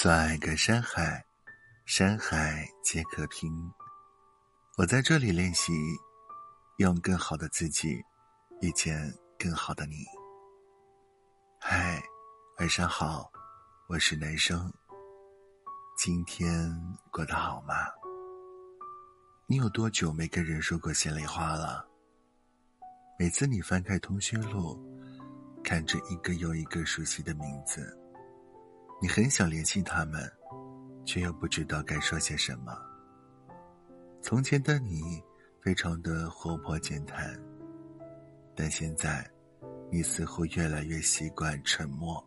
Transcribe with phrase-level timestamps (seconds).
[0.00, 1.26] 算个山海，
[1.84, 3.50] 山海皆可平。
[4.76, 5.72] 我在这里练习，
[6.76, 8.00] 用更好的自己
[8.60, 9.96] 遇见更好的你。
[11.58, 12.00] 嗨，
[12.60, 13.28] 晚上好，
[13.88, 14.72] 我是男生。
[15.96, 16.72] 今天
[17.10, 17.74] 过得好吗？
[19.48, 21.84] 你有多久没跟人说过心里话了？
[23.18, 24.78] 每次你翻开通讯录，
[25.64, 27.97] 看着一个又一个熟悉的名字。
[29.00, 30.28] 你很想联系他们，
[31.04, 32.76] 却又不知道该说些什么。
[34.20, 35.22] 从前的你
[35.62, 37.32] 非常的活泼健谈，
[38.56, 39.24] 但现在，
[39.88, 42.22] 你似乎越来越习惯沉默，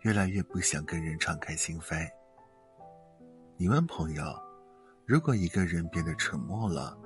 [0.00, 2.08] 越来越不想跟人敞开心扉。
[3.58, 4.24] 你问朋友
[5.04, 6.96] ：“如果一个人变得沉默了，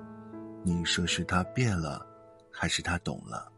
[0.63, 2.07] 你说是他变了，
[2.49, 3.51] 还是他懂了？”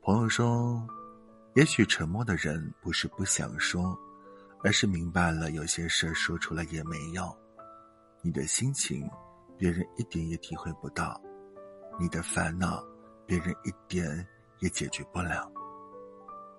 [0.00, 0.82] 朋友说
[1.54, 3.94] ：“也许沉默的人不是不想说。”
[4.62, 7.36] 而是明白了，有些事说出来也没用。
[8.22, 9.08] 你的心情，
[9.56, 11.20] 别人一点也体会不到；
[12.00, 12.82] 你的烦恼，
[13.24, 14.26] 别人一点
[14.58, 15.50] 也解决不了。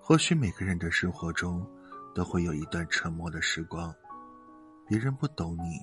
[0.00, 1.68] 或许每个人的生活中，
[2.14, 3.94] 都会有一段沉默的时光，
[4.86, 5.78] 别人不懂你，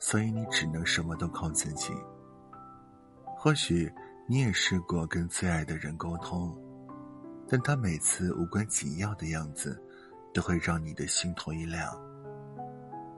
[0.00, 1.92] 所以你只能什么都靠自己。
[3.36, 3.92] 或许
[4.28, 6.52] 你也试过跟最爱的人沟通，
[7.46, 9.80] 但他每次无关紧要的样子。
[10.34, 11.96] 都会让你的心头一亮。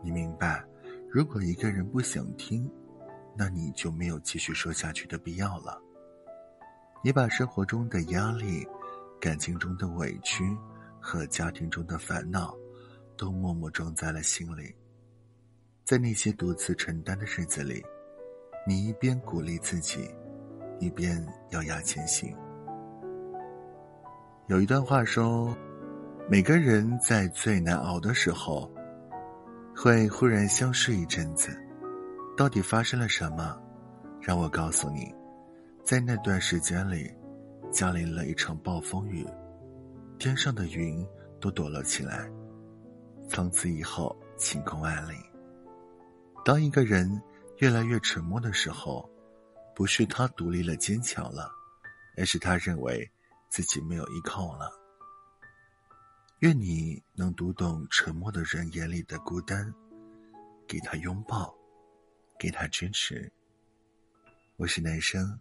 [0.03, 0.63] 你明白，
[1.11, 2.71] 如果一个人不想听，
[3.35, 5.81] 那你就没有继续说下去的必要了。
[7.03, 8.65] 你把生活中的压力、
[9.21, 10.45] 感情中的委屈
[11.01, 12.55] 和家庭中的烦恼，
[13.17, 14.75] 都默默装在了心里。
[15.85, 17.83] 在那些独自承担的日子里，
[18.67, 20.11] 你一边鼓励自己，
[20.79, 22.37] 一边咬牙前行。
[24.49, 25.57] 有一段话说。
[26.29, 28.69] 每个人在最难熬的时候，
[29.77, 31.57] 会忽然消失一阵子。
[32.37, 33.57] 到底发生了什么？
[34.21, 35.15] 让我告诉你，
[35.85, 37.09] 在那段时间里，
[37.71, 39.25] 降临了一场暴风雨，
[40.19, 41.07] 天上的云
[41.41, 42.29] 都躲了起来。
[43.29, 45.15] 从此以后，晴空万里。
[46.45, 47.09] 当一个人
[47.59, 49.09] 越来越沉默的时候，
[49.77, 51.53] 不是他独立了、坚强了，
[52.19, 53.09] 而是他认为
[53.49, 54.69] 自己没有依靠了。
[56.41, 59.73] 愿你能读懂沉默的人眼里的孤单，
[60.69, 61.57] 给他拥抱，
[62.39, 63.33] 给他支持。
[64.57, 65.41] 我是男生，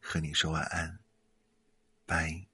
[0.00, 1.00] 和你说晚安，
[2.06, 2.51] 拜。